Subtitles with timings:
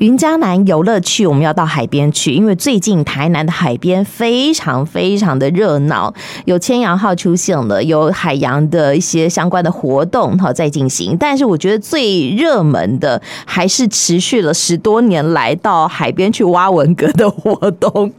[0.00, 6.14] 云嘉南游乐区，我们要到海边去，因为最近台南的海边非常非常的热闹，
[6.46, 11.14] 有千阳号出现了，有海洋的一些相关的活动哈在进行。
[11.20, 18.10] 但是我觉得最热门的还是持续了十多年来到海边去挖文蛤的活动。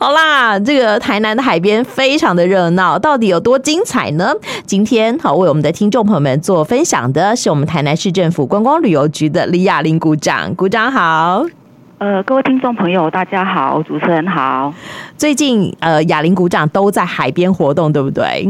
[0.00, 4.34] 好啦，这个台南的海边非常的热闹，到底有多精彩呢？
[4.66, 11.19] 今天好为我们的听众朋友们做分享的是我们台南市政府观光旅游局的李雅玲股长，股长好。
[11.20, 11.44] 好，
[11.98, 14.72] 呃，各位听众朋友，大家好，主持人好。
[15.18, 18.48] 最近，呃，哑铃鼓掌都在海边活动，对不对？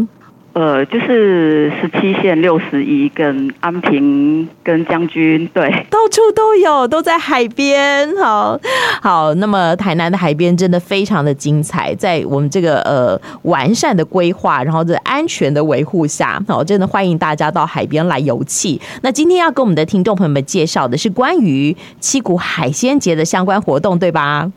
[0.52, 8.08] 呃，就是十七线六十一跟安平跟将军，对，到处都有，都在海边。
[8.16, 8.58] 好，
[9.00, 18.80] 好，那么台南的海边真的非常的精彩，在我们这个呃完善的规划，然后这安全的维护下，好，真的欢迎大家到海边来游憩。
[19.02, 24.50] 那今天要跟我们的听众朋友们介绍的是关于七股海鲜节的相关活动，对吧？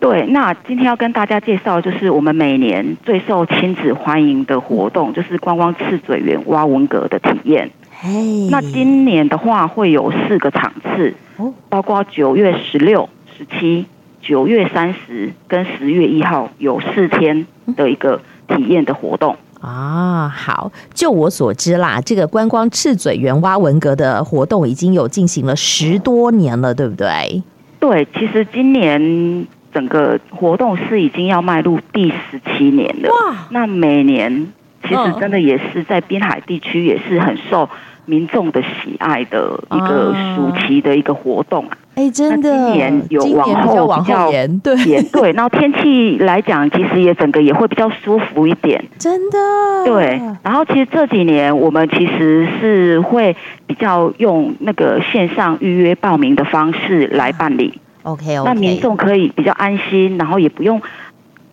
[0.00, 7.68] 对，那今天要跟大家介绍，就是我们每年最受亲子欢迎的活动，就是观光赤嘴园挖文蛤的体验。
[8.48, 11.12] 那今年的话会有四个场次，
[11.68, 13.86] 包括九月十六、十七、
[14.22, 17.44] 九月三十跟十月一号，有四天
[17.76, 19.36] 的一个体验的活动。
[19.60, 27.42] 啊，好，就我所知啦，这个观光赤嘴园挖文蛤的活动已经有进行了十多年了，对不对？
[27.80, 29.44] 对，其实今年。
[29.72, 33.08] 整个活动是已经要迈入第十七年了。
[33.10, 33.36] 哇！
[33.50, 34.48] 那每年
[34.82, 37.68] 其实真的也是在滨海地区也是很受
[38.04, 41.76] 民众的喜爱的一个暑期的一个活动啊。
[41.96, 44.76] 哎，真的，今年有往后比较延对
[45.12, 48.82] 对，然后天气来讲，其实也整个也会比较舒服一点。
[48.98, 49.38] 真的。
[49.84, 53.34] 对，然后其实这几年我们其实是会
[53.66, 57.80] 比较用那个线上预约报名的方式来办理。
[58.08, 58.44] OK，, okay.
[58.44, 60.80] 那民众可以比较安心，然后也不用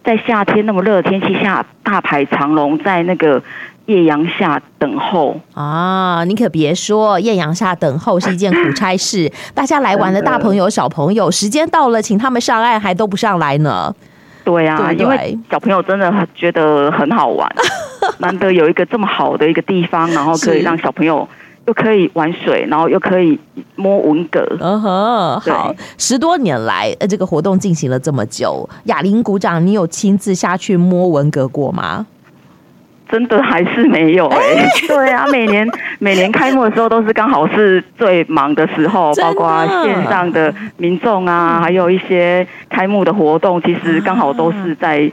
[0.04, 3.42] 在夏天那么热的天气下大排长龙，在那个
[3.88, 6.24] 艳阳下等候啊！
[6.26, 9.30] 你可别说，艳阳下等候是一件苦差事。
[9.54, 13.94] 大家来玩的大朋友、小朋友，时间到了，请他们上岸，还都不上来呢。
[14.46, 17.50] 对啊，对对，因为小朋友真的觉得很好玩，
[18.20, 21.28] 难得有一个这么好的一个地方，然后可以让小朋友。
[21.68, 23.40] 又可以玩水，然后又可以
[23.76, 24.40] 摸文蛤。
[24.60, 32.06] 嗯哼，好，十多年来，呃，这个活动进行了这么久，哑铃鼓掌，你有亲自下去摸文蛤过吗？
[33.08, 34.70] 真的还是没有哎、欸。
[34.88, 35.68] 对啊，每年
[36.00, 45.12] 每年开幕的时候都是刚好是最忙的时候，包括线上的民众啊，还有一些开幕的活动，其实刚好都是在。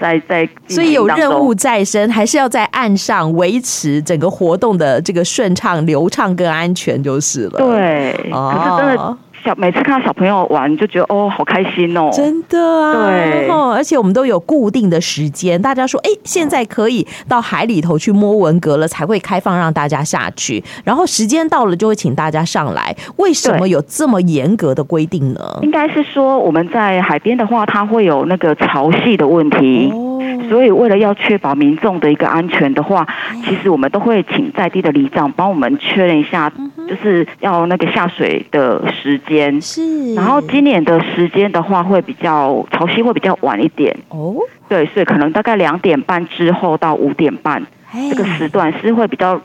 [0.00, 7.58] 在在，所以有任务在身，还是要在岸上维持整个活动的这个顺畅、流畅跟安全就是了。
[7.58, 9.18] 对，哦、可是真的。
[9.44, 12.10] 小每次看到小朋友玩，就觉得哦，好开心哦！
[12.12, 20.62] 真的啊，对，而且我们都有固定的时间，大家说，哎，现在可以到海里头去摸文蛤了，才会开放让大家下去。
[20.84, 22.94] 然后时间到了，就会请大家上来。
[23.16, 25.40] 为什么有这么严格的规定呢？
[25.62, 29.90] 应该是说我们在海边的话，它会有那个潮汐的问题。
[29.92, 30.07] 哦
[30.48, 33.06] 所以，为了要确保民众的一个安全的话，
[33.44, 36.50] 其实我们都会请在地的里长帮我们确认一下，
[36.88, 39.60] 就是要那个下水的时间。
[39.60, 40.14] 是。
[40.14, 43.96] 然后今年的时间的话，会比较潮汐会比较晚一点。
[44.08, 44.36] 哦。
[44.68, 47.62] 对，所以可能大概两点半之后到五点半
[48.10, 49.40] 这个时段是会比较。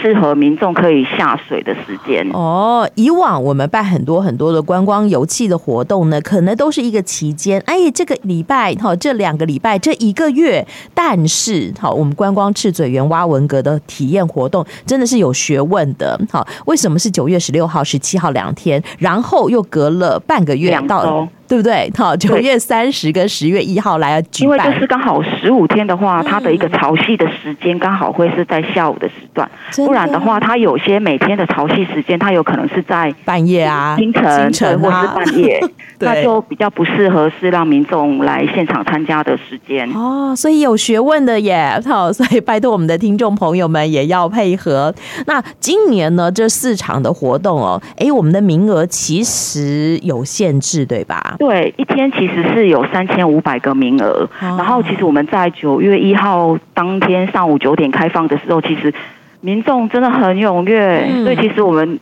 [0.00, 2.88] 适合民众可以下水的时间哦。
[2.94, 7.60] 以往我们办很多很多的观光游憩的活动呢，可能都是一个期间。
[7.66, 16.18] 哎，这个礼拜哈，这两个礼拜，这一个月，但是好，我们观光赤嘴园挖文革的体验活动真的是有学问的。
[16.30, 21.28] 好，为什么是九月十六号、十七号两天，然后又隔了半个月到？
[21.52, 21.92] 对不对？
[21.94, 29.46] 好，九月三十跟十月一号来举办，因为就是刚好十五天的话，它的一个潮汐的时间刚好会是在下午的时段，
[29.76, 35.60] 不然的话，它有些每天的潮汐时间，它有可能是在半夜啊、清晨、清晨或是半夜，
[36.00, 39.86] 那就比较不适合是让民众来现场参加的时间。
[39.92, 44.94] 哦，所以有学问的耶，好，所以拜托我们的听众朋友们也要配合。
[45.26, 51.36] 那今年呢，这四场的活动哦，哎，我们的名额其实有限制，对吧？
[51.42, 54.28] 对，一天其实是有三千五百个名额。
[54.40, 58.94] 哦，然后其实我们在九月一号当天上午九点开放的时候，其实
[59.40, 61.98] 民众真的很踊跃，嗯，所以其实我们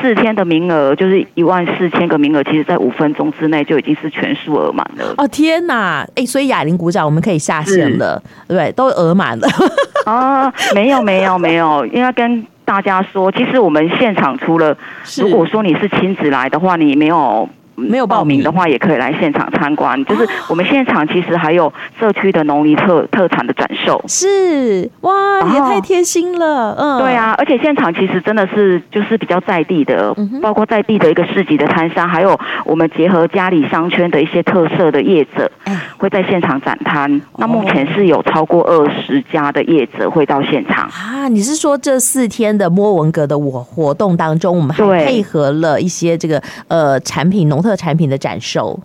[0.00, 5.14] 四天的名额就是一万四千个名额，其实在五分钟之内就已经是全数额满了。
[5.18, 6.06] 哦天哪！
[6.14, 9.48] 哎，所以哑铃鼓掌，我们可以下线了，对，都额满了。
[10.06, 14.76] 啊，没有没有没有，应该跟大家说，其实我们现场除了
[15.18, 17.48] 如果说你是亲子来的话，你没有。
[17.76, 20.02] 没有报名的话，也可以来现场参观。
[20.06, 24.02] 就是我们现场其实还有社区的农林特特产的展售。
[24.08, 26.74] 是哇，也太贴心了。
[26.78, 35.50] 嗯，对啊，而且现场其实真的是就是比较在地的，包括在地的一个市集的摊商，还有我们结合家里商圈的一些特色的业者，
[35.98, 37.20] 会在现场展摊。
[37.36, 41.28] 那目前是有超过二十家的业者会到现场啊。
[41.28, 48.78] 你是说这四天的摸文革的我活动当中，我们还配合了一些这个呃产品农特产品的展售？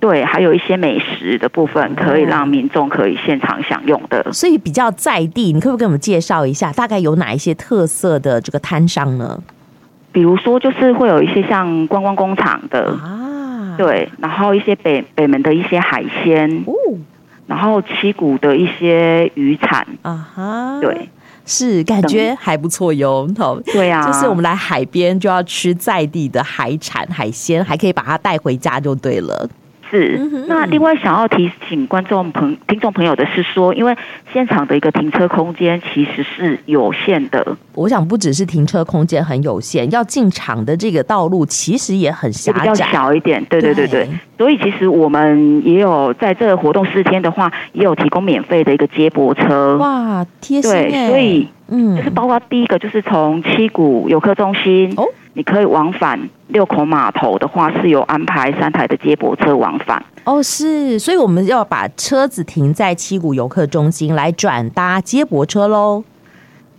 [0.00, 4.32] 对，还有一些美食的部分，可以让民众可以现场享用的。
[4.32, 9.40] 所以比较在地，你可不可以给我们介绍一下，大概有哪一些特色的这个摊商呢？
[10.12, 16.74] 比如说，就是会有一些像观光工厂的啊，对，然后一些北北门的一些海鲜，哦，
[17.46, 21.08] 然后七股的一些渔产啊哈，对。
[21.46, 29.48] 是感觉还不错哟，好，对呀，就是我们来海边就要吃在地的海产海鲜，还可以把它带回家就对了。
[29.90, 30.18] 是，
[30.48, 33.94] 那另外想要提醒观众朋听众朋友的是说，因为
[34.32, 37.56] 现场的一个停车空间其实是有限的。
[37.74, 43.44] 我想不只是停车空间很有限，要进场的这个道路其实也很狭窄，比较小一点。
[43.44, 49.76] 对对对对，对，所以其实我们也有在这个活动四天的话，也有提供免费的一个接驳车。
[49.78, 50.70] 哇，贴心。
[50.70, 55.06] 对，所以嗯，就是包括第一个就是从七股游客中心哦。
[55.36, 60.00] 你可以往返六口码头的话，是有安排三台的接驳车往返。
[60.22, 66.04] 哦，是，所以我们要把车子停在七股游客中心来转搭接驳车喽。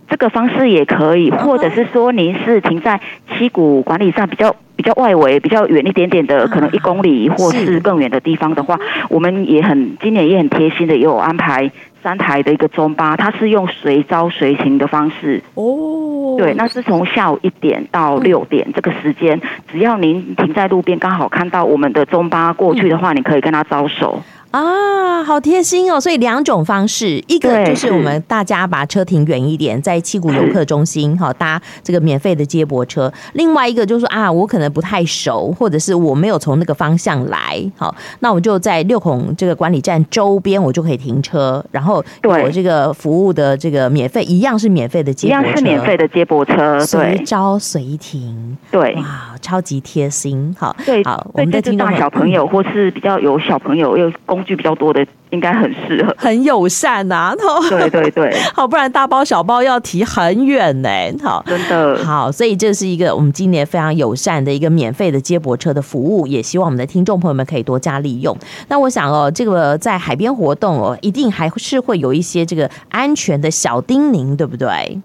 [0.08, 2.98] 这个方式也可以，或者是说您是停在
[3.36, 8.78] 七股管理站比较比较外围、比较远一点点的，可能一公里或是更远的地方的话，
[9.08, 11.70] 我们也很今年也很贴心的，也有安排
[12.02, 15.42] 三台的一个中巴，它是用随招随行的方式。
[15.54, 19.40] 哦，对，那是从下午一点到六点这个时间，
[19.72, 24.22] 只要您停在路边，刚好看到我们的中巴过去的话，你可以跟他招手。
[24.56, 26.00] 啊，好贴心哦！
[26.00, 57.34] 所以两种方式，一个就是我们大家把车停远一点，在七股游客中心好搭这个免费的接驳车；另外一个就是说啊，我可能不太熟，或者是我没有从那个方向来，好，那我就在六孔这个管理站周边，我就可以停车，然后我这个服务的这个免费一样是免费的接驳车，一样是免费的接驳车，随招随停，对，哇，超级贴心，好，对，好，我们的听众大小朋友或是比较有小朋友又工具比较多的，应该很适合，很友善呐、啊。
[57.68, 60.88] 对对对，好，不然大包小包要提很远呢。
[61.22, 68.36] 好，真的好，所以这是一个我们今年非常友善的一个免费的接驳车的服务，也希望我们的听众朋友们可以多加利用。
[68.68, 75.00] 那我想哦，这个在海边活动哦，一定还是会有一些这个安全的小叮咛，对不对？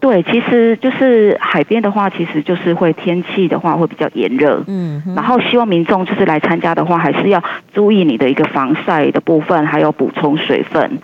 [0.00, 7.42] 对，其实就是海边的话，其实就是会天气的话会比较炎热，嗯，然后希望民众就是来参加的话，还是要
[7.74, 10.98] 注意你的一个防晒的部分，还有补充水分。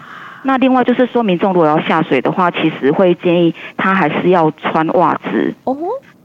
[0.45, 5.55] 那另外就是说，民众如果要下水的话，其实会建议他还是要穿袜子。
[5.65, 5.77] 哦。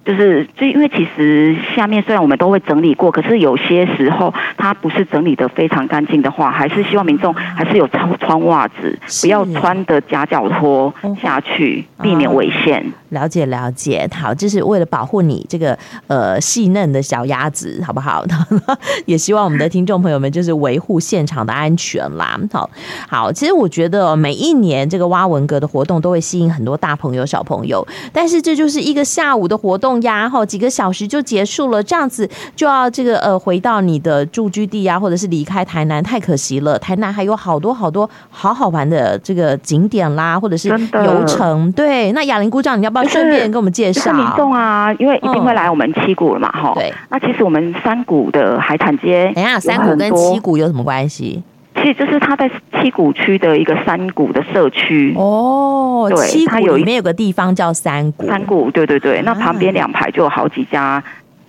[0.09, 10.91] 就是，就因为其实下面虽然我们都会整理过，可是有些时候它不是整理的非常干净的话，还是希望民众还是有穿穿袜子，不要穿的夹脚拖
[11.21, 12.83] 下去，避免危险。
[13.09, 15.77] 了解了解，好，就是为了保护你这个
[16.07, 18.25] 呃细嫩的小鸭子，好不好？
[19.05, 22.39] 也希望我们的听众朋友们就是维护现场的安全啦。
[22.51, 22.67] 好，
[23.07, 29.99] 好，其实我觉得每一年这个挖文革的活动都会吸引很多大朋友小朋友，但是这就是一个下午的活动。
[30.01, 36.77] 压哈几个小时就结束了，这样子就要这个呃回到你的住居地啊，或者是离开台南，太可惜了。
[36.79, 41.72] 台南还有好多好多好好玩的这个景点啦，或者是游程。
[41.74, 44.13] 对，那哑铃姑丈，你要不要顺便跟我们介绍？
[44.13, 46.75] 民众啊，因为一定会来我们七股了嘛，哈、嗯。
[46.75, 46.94] 对。
[47.10, 51.44] 那其实我们三股的海产街，等下三股跟七股有什么关系？
[51.81, 55.13] 其实就是它在七股区的一个山谷的社区。
[55.15, 61.03] 哦，对，七股里面有个地方叫山谷，山谷，对对对，那旁边两排就有好几家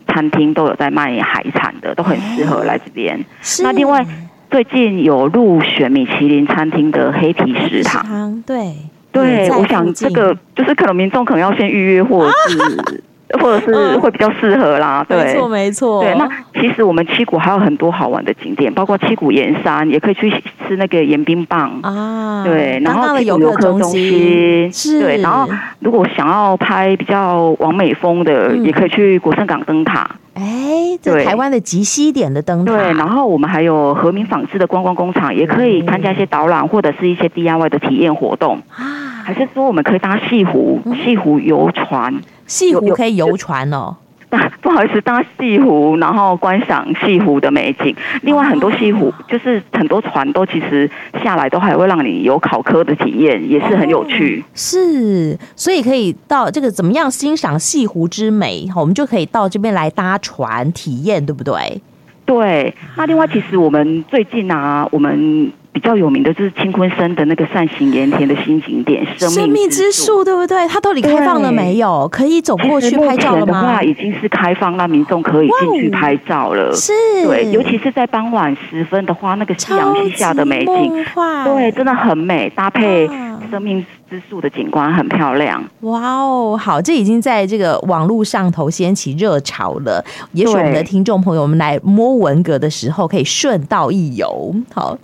[0.07, 3.19] 餐厅都有在卖海产的，都很适合来这边。
[3.63, 4.05] 那另外
[4.51, 8.75] 最近有入选米其林餐厅的黑皮食堂，对
[9.13, 13.05] 对，我想这个就是可能民众可能要先预约或者是。
[13.39, 16.03] 或者是会比较适合啦，对，没错没错。
[16.03, 16.29] 对，那
[16.61, 20.31] 其实我们七股还有很多好玩的景点，包括七股盐山，也可以去
[20.67, 22.43] 吃那个盐冰棒啊。
[22.45, 30.11] 对，然后七股游客中心是，对，然后如果想要拍比较完美风的，嗯、也可以去国盛港灯塔。
[30.35, 32.73] 哎，这台湾的极西点的灯塔。
[32.73, 39.23] 对，然后我们还有和民纺织的观光工厂，也可以参加一些导览或者是一些 DIY 的体验活动啊。
[39.25, 42.21] 还是说我们可以搭西湖西湖游船？
[42.47, 43.97] 西湖可以游船哦，
[44.63, 47.95] 不好意思，搭西湖，然后观赏西湖的美景。
[48.23, 50.89] 另外很多西湖，就是很多船都其实
[51.23, 54.45] 下来都还会让你有考科的体验，也是很有趣。
[54.55, 61.81] 是，所以可以到这个怎么样欣赏西湖之美，我们就可以到这边来搭船体验，对不对？
[62.25, 62.73] 对。
[62.97, 65.53] 那另外，其实我们最近啊，我们。
[65.73, 70.67] 比较有名的就是青昆山的那个扇形盐田的新景点——生命之树，对不对？
[70.67, 72.09] 它到底开放了没有？
[72.09, 73.63] 可以走过去拍照了吗？
[73.63, 76.75] 的话已经是开放，让民众可以进去拍照了。
[76.75, 76.93] 是，
[77.25, 81.05] 对，尤其是在傍晚时分的话，那个夕阳西下的美景，
[81.45, 83.09] 对，真的很美，搭配
[83.49, 85.63] 生命之树的景观很漂亮。
[85.83, 90.05] 哇哦，好，这已经在这个网络上头掀起热潮了。
[90.33, 94.53] 也许我们的听众朋友们来摸文革的时候，可以顺道一游。
[94.75, 94.99] 好。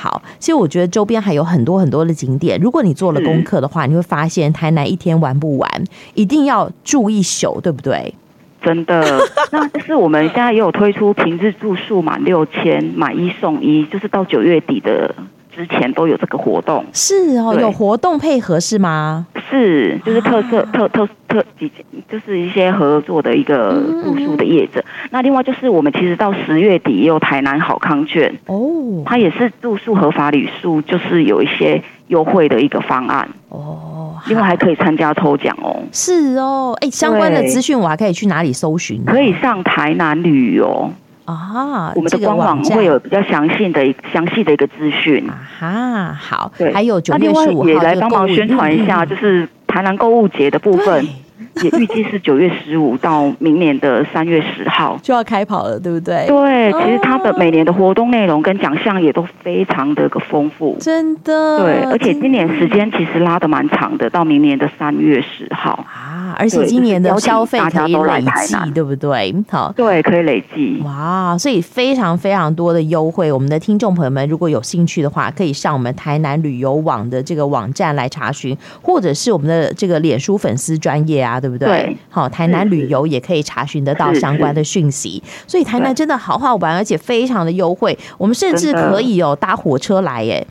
[0.00, 2.56] 好，其实我觉得周边还有很多很多的景点。
[2.60, 5.68] 如果你做了功课的话，你会发现台南一天玩不完，
[6.14, 8.14] 一定要住一宿，对不对？
[8.62, 9.18] 真的，
[9.50, 15.12] 那就是我们现在也有推出平日住宿满六千买一送一，就是到九月底的
[15.58, 16.84] 之前都有这个活动。
[16.92, 19.26] 是哦，有活动配合是吗？
[19.50, 21.68] 是，就是特色、啊、特特特几，
[22.08, 23.72] 就是一些合作的一个
[24.04, 24.84] 住宿的业者。
[25.10, 34.14] 那另外就是我们其实到十月底也有台南好康券哦，它也是住宿合法旅宿，就是有一些优惠的一个方案哦。
[34.28, 35.82] 另外还可以参加抽奖哦。
[35.92, 39.04] 是哦，哎，相关的资讯我还可以去哪里搜寻？
[39.04, 40.88] 可以上台南旅游。
[41.32, 45.28] 啊，我们的官网会有比较详细的、详细的一个资讯。
[45.60, 51.06] 啊，好，对，还有九月十五号也来帮忙宣传一下，就是台南购物节的部分。
[51.62, 56.24] 也预计是九月十五到明年的三月十号就要开跑了，对不对？
[56.28, 61.58] 对，其实它的每年的活动内容跟奖项也都非常的个丰富，真的。
[61.58, 66.17] 对，而且今年时间其实拉的蛮长的，到明年的三月十号啊。
[66.38, 69.34] 而且今年的消费可以累计，对不对？
[69.48, 70.82] 好，对，可以累计。
[70.84, 73.32] 哇，所以非常非常多的优惠。
[73.32, 81.38] 我们的听众朋友们，如果有兴趣的话，可以上我们台南旅游网的这个网站来查询，或者是我们的这个脸书粉丝专业啊。
[81.38, 81.68] 对不对？
[81.68, 87.96] 对，好，台南旅游也可以查询得到相关的讯息，所以台南真的好好玩，而且非常的优惠。
[88.18, 90.44] 我们甚至可以有搭火车来，耶，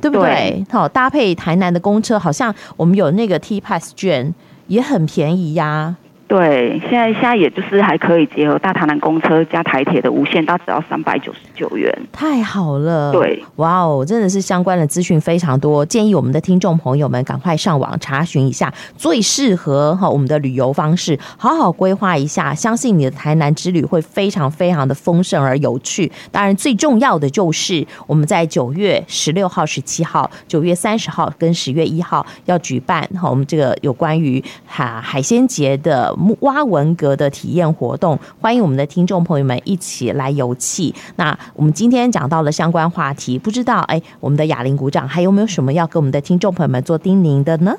[0.00, 0.64] 对不对？
[0.68, 4.34] 好，搭配台南的公车，好像我们有那个 T Pass 券，
[4.72, 5.96] 也很便宜呀。
[6.32, 13.12] 对，现在现在也就是还可以结合大台南公车加台铁的无限搭，只要三百九十九元，太好了。
[13.12, 26.10] 对，哇哦，真的是相关的资讯非常多，建议我们的听众朋友们赶快上网查询一下最适合哈我们的旅游方式，好好规划一下，相信你的台南之旅会非常非常的丰盛而有趣。
[26.30, 36.16] 当然，最重要的就是我们在九月十六号、十七号、九月三十号跟十月一号要举办哈我们这个有关于哈海鲜节的。
[36.40, 40.94] 挖文革的体验活动，欢迎我们的听众朋友们一起来游憩。
[41.16, 47.76] 那我们今天讲到了相关话题，不知道哎，我们的哑铃鼓掌还有没有什么要跟我们的听众朋友们做叮咛的呢？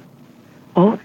[0.74, 0.98] 哦。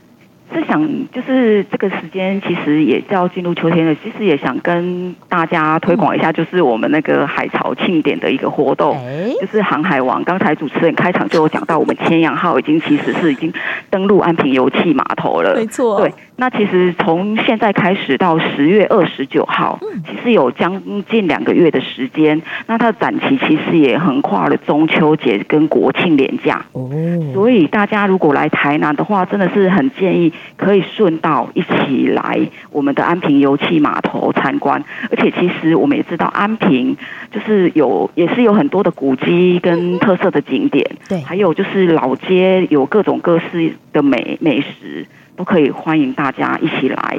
[0.52, 0.80] 是想，
[1.12, 3.94] 就是这个时间其实也要进入秋天了。
[4.02, 8.96] 其实也想跟大家推广一下，就是我们那个海潮庆典的一个活动，
[9.40, 10.22] 就是航海王。
[10.24, 13.52] 刚才主持人开场就有讲到，我们千阳号已经其实是已经
[13.90, 15.54] 登陆安平油气码头了。
[15.54, 16.12] 没错，对。
[16.36, 22.40] 那其实从现在开始到十月二十九号，其实有将近两个月的时间。
[22.66, 26.64] 那它的展期其实也横跨了中秋节跟国庆连假。
[26.72, 26.88] 哦，
[27.34, 30.32] 所以大家如果来台南的话，真的是很建议。
[30.56, 32.40] 可以顺道一起来
[32.70, 36.96] 我们的安平油气码头参观，而且其实我们也知道安平
[37.30, 47.18] 就是有也是有很多的古迹跟特色的景点，对，还有就是老街有各种各式的美美食，都可以欢迎大家一起来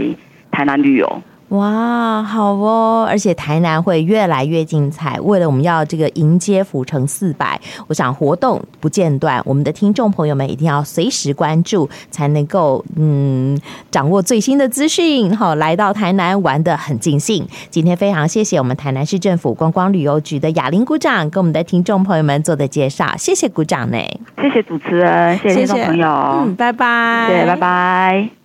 [0.51, 1.21] 台南旅游。
[1.50, 3.08] 哇，好哦！
[3.10, 5.20] 而且台南会越来越精彩。
[5.22, 9.41] 为了我们要这个迎接府城四百，我想活动不间断。
[9.46, 15.36] 我们的听众朋友们一定要随时关注，才能够嗯掌握最新的资讯。
[15.36, 17.44] 好，来到台南玩的很尽兴。
[17.72, 23.08] 今天非常谢谢我们台南市政府观光旅游局的雅玲鼓掌跟我们的听众朋友们做的介绍。
[23.18, 23.98] 谢谢鼓掌呢，
[24.39, 26.08] 谢谢主持人，谢谢听众朋友，
[26.46, 28.29] 嗯，拜拜，谢谢，拜拜。